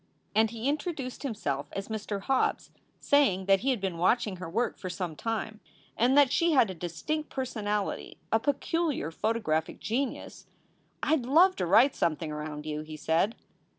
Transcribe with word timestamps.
And 0.33 0.49
he 0.49 0.67
introduced 0.67 1.21
himself 1.21 1.67
as 1.73 1.87
Mr. 1.87 2.21
Hobbes, 2.21 2.71
saying 2.99 3.45
that 3.45 3.59
he 3.59 3.69
had 3.69 3.79
been 3.79 3.99
watching 3.99 4.37
her 4.37 4.49
work 4.49 4.79
for 4.79 4.89
some 4.89 5.15
time 5.15 5.59
and 5.95 6.17
that 6.17 6.31
she 6.31 6.53
had 6.53 6.71
a 6.71 6.73
distinct 6.73 7.29
personality, 7.29 8.17
a 8.31 8.39
peculiar 8.39 9.11
photographic 9.11 9.79
genius. 9.79 10.47
"I 11.03 11.17
d 11.17 11.29
love 11.29 11.55
to 11.57 11.67
write 11.67 11.93
something 11.95 12.31
around 12.31 12.65
you," 12.65 12.81
he 12.81 12.97
said. 12.97 13.35